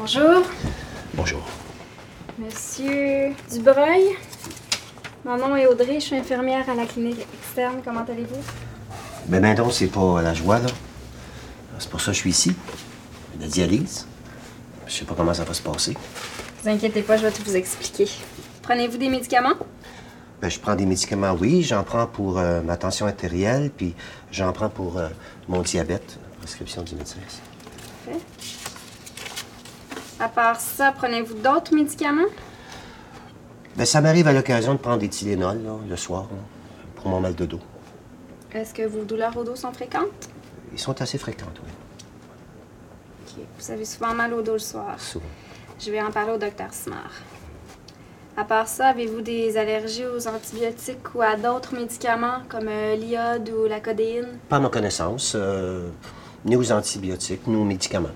[0.00, 0.46] Bonjour,
[1.12, 1.42] Bonjour.
[2.38, 4.16] Monsieur Dubreuil.
[5.26, 7.82] Mon nom est Audrey, je suis infirmière à la clinique externe.
[7.84, 8.40] Comment allez-vous?
[9.28, 10.68] Mais ben donc, c'est pas la joie, là.
[11.78, 12.56] C'est pour ça que je suis ici.
[13.38, 14.06] La dialyse.
[14.86, 15.94] Je sais pas comment ça va se passer.
[16.62, 18.08] Vous inquiétez pas, je vais tout vous expliquer.
[18.62, 19.58] Prenez-vous des médicaments?
[20.40, 21.62] Ben, je prends des médicaments, oui.
[21.62, 23.94] J'en prends pour euh, ma tension artérielle, puis
[24.32, 25.08] j'en prends pour euh,
[25.46, 26.18] mon diabète.
[26.38, 27.18] Prescription du médecin.
[28.06, 28.24] Parfait.
[30.20, 32.28] À part ça, prenez-vous d'autres médicaments?
[33.76, 36.38] Ben, ça m'arrive à l'occasion de prendre des Tylenol, là, le soir, là,
[36.96, 37.60] pour mon mal de dos.
[38.52, 40.28] Est-ce que vos douleurs au dos sont fréquentes?
[40.72, 41.70] Ils sont assez fréquentes, oui.
[43.26, 43.44] Ok.
[43.58, 45.00] Vous avez souvent mal au dos le soir.
[45.00, 45.24] Souvent.
[45.78, 47.12] Je vais en parler au docteur Smart.
[48.36, 53.48] À part ça, avez-vous des allergies aux antibiotiques ou à d'autres médicaments comme euh, l'iode
[53.50, 54.38] ou la codéine?
[54.48, 55.88] Pas à ma connaissance, euh,
[56.44, 58.08] ni aux antibiotiques, ni aux médicaments.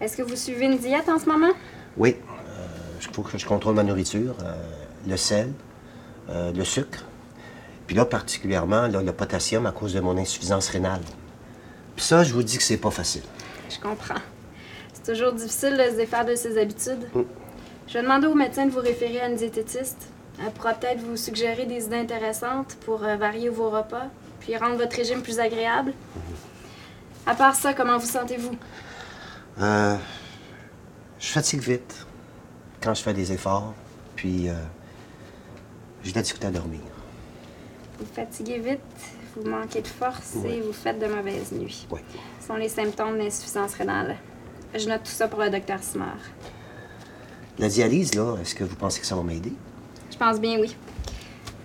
[0.00, 1.52] Est-ce que vous suivez une diète en ce moment?
[1.96, 2.16] Oui,
[3.00, 4.54] il faut que je contrôle ma nourriture, euh,
[5.06, 5.52] le sel,
[6.30, 7.04] euh, le sucre,
[7.86, 11.00] puis là particulièrement là, le potassium à cause de mon insuffisance rénale.
[11.96, 13.22] Puis ça, je vous dis que c'est pas facile.
[13.70, 14.20] Je comprends.
[14.92, 17.08] C'est toujours difficile de se défaire de ses habitudes.
[17.14, 17.22] Mm.
[17.86, 20.08] Je vais demander au médecin de vous référer à une diététiste.
[20.40, 24.06] Elle pourra peut-être vous suggérer des idées intéressantes pour euh, varier vos repas,
[24.40, 25.92] puis rendre votre régime plus agréable.
[27.26, 28.56] À part ça, comment vous sentez-vous?
[29.60, 29.96] Euh,
[31.18, 32.06] je fatigue vite
[32.80, 33.74] quand je fais des efforts,
[34.14, 34.52] puis euh,
[36.04, 36.80] j'ai de la difficulté à dormir.
[37.98, 38.80] Vous fatiguez vite,
[39.34, 41.86] vous manquez de force et vous faites de mauvaises nuits.
[41.90, 42.00] Oui.
[42.40, 44.16] Ce sont les symptômes d'insuffisance rénale.
[44.74, 46.18] Je note tout ça pour le docteur Smart.
[47.58, 49.52] La dialyse, là, est-ce que vous pensez que ça va m'aider?
[50.12, 50.76] Je pense bien oui.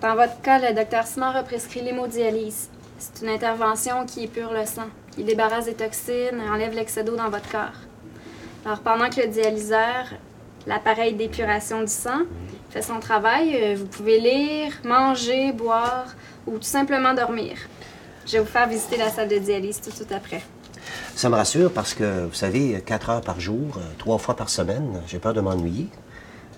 [0.00, 2.68] Dans votre cas, le docteur Smart a prescrit l'hémodialyse.
[2.98, 4.88] C'est une intervention qui épure le sang.
[5.18, 7.78] Il débarrasse des toxines enlève l'excès d'eau dans votre corps.
[8.64, 10.06] Alors pendant que le dialyseur,
[10.66, 12.22] l'appareil d'épuration du sang,
[12.70, 16.06] fait son travail, euh, vous pouvez lire, manger, boire
[16.46, 17.56] ou tout simplement dormir.
[18.26, 20.42] Je vais vous faire visiter la salle de dialyse tout de suite après.
[21.14, 24.48] Ça me rassure parce que, vous savez, quatre heures par jour, euh, trois fois par
[24.48, 25.88] semaine, j'ai peur de m'ennuyer.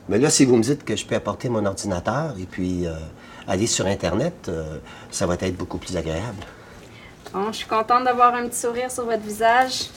[0.08, 2.92] Mais là, si vous me dites que je peux apporter mon ordinateur et puis euh,
[3.48, 4.78] aller sur Internet, euh,
[5.10, 6.44] ça va être beaucoup plus agréable.
[7.32, 9.90] Bon, je suis contente d'avoir un petit sourire sur votre visage.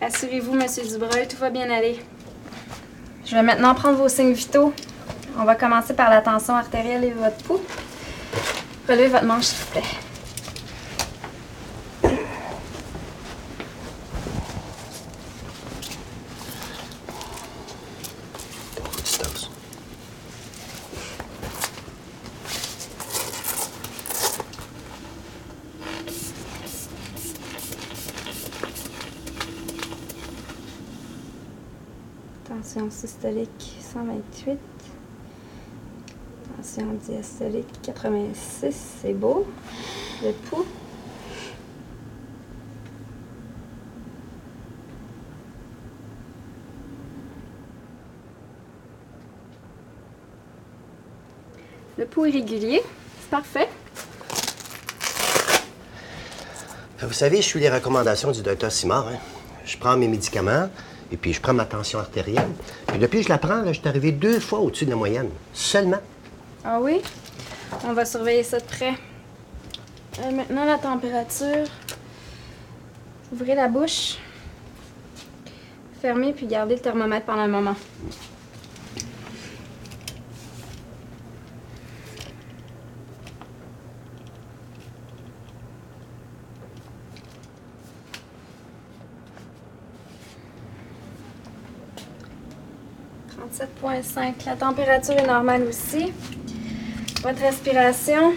[0.00, 1.98] Rassurez-vous, Monsieur Dubreuil, tout va bien aller.
[3.24, 4.72] Je vais maintenant prendre vos signes vitaux.
[5.38, 7.60] On va commencer par la tension artérielle et votre pouls.
[8.88, 10.09] Relevez votre manche, s'il vous plaît.
[32.50, 34.58] Tension systolique 128.
[36.56, 39.46] Tension diastolique 86, c'est beau.
[40.24, 40.66] Le pouls.
[51.96, 52.82] Le pouls est régulier,
[53.20, 53.68] c'est parfait.
[57.00, 59.06] Vous savez, je suis les recommandations du docteur Simard.
[59.06, 59.39] hein.
[59.70, 60.68] Je prends mes médicaments
[61.12, 62.48] et puis je prends ma tension artérielle.
[62.88, 65.30] Puis depuis que je la prends, je suis arrivé deux fois au-dessus de la moyenne.
[65.54, 66.00] Seulement.
[66.64, 67.00] Ah oui?
[67.84, 68.94] On va surveiller ça de près.
[70.18, 71.68] Euh, maintenant, la température.
[73.32, 74.16] Ouvrez la bouche.
[76.02, 77.76] Fermez puis gardez le thermomètre pendant un moment.
[93.40, 94.44] «37,5.
[94.46, 96.12] La température est normale aussi.
[97.22, 98.32] Votre respiration.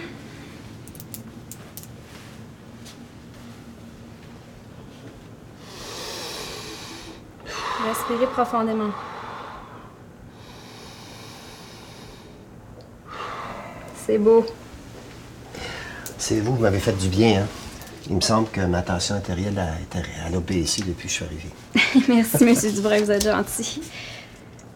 [7.86, 8.90] Respirez profondément.
[14.06, 14.44] C'est beau.
[16.18, 17.46] C'est vous qui m'avez fait du bien, hein?
[18.08, 21.14] Il me semble que ma tension artérielle a, été- elle a baissé depuis que je
[21.14, 21.48] suis arrivé.
[22.08, 23.80] Merci, Monsieur Dubreuil, vous êtes gentil.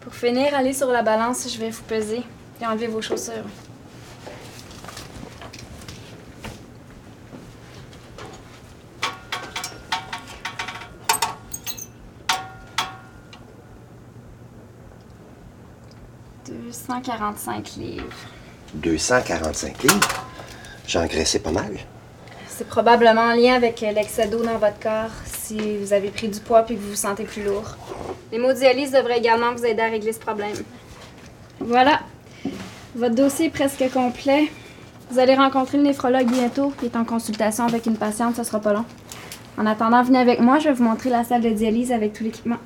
[0.01, 2.23] Pour finir, allez sur la balance, je vais vous peser
[2.61, 3.33] et enlever vos chaussures.
[16.49, 18.05] «245 livres.
[18.73, 20.25] 245 livres?
[20.87, 21.77] J'ai engraissé pas mal.
[22.47, 25.11] C'est probablement en lien avec l'excès d'eau dans votre corps.
[25.49, 27.75] Si vous avez pris du poids puis que vous vous sentez plus lourd.
[28.31, 30.55] L'hémodialyse devrait également vous aider à régler ce problème.
[31.59, 32.01] Voilà.
[32.95, 34.51] Votre dossier est presque complet.
[35.09, 36.71] Vous allez rencontrer le néphrologue bientôt.
[36.83, 38.85] Il est en consultation avec une patiente, ce sera pas long.
[39.57, 42.23] En attendant, venez avec moi, je vais vous montrer la salle de dialyse avec tout
[42.23, 42.57] l'équipement.